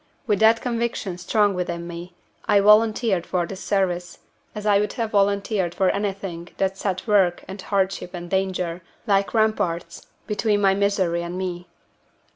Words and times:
With 0.25 0.39
that 0.39 0.61
conviction 0.61 1.19
strong 1.19 1.53
within 1.53 1.85
me, 1.87 2.15
I 2.47 2.59
volunteered 2.59 3.23
for 3.23 3.45
this 3.45 3.63
service, 3.63 4.17
as 4.55 4.65
I 4.65 4.79
would 4.79 4.93
have 4.93 5.11
volunteered 5.11 5.75
for 5.75 5.91
anything 5.91 6.49
that 6.57 6.75
set 6.75 7.05
work 7.05 7.43
and 7.47 7.61
hardship 7.61 8.15
and 8.15 8.27
danger, 8.27 8.81
like 9.05 9.35
ramparts, 9.35 10.07
between 10.25 10.59
my 10.59 10.73
misery 10.73 11.21
and 11.21 11.37
me. 11.37 11.67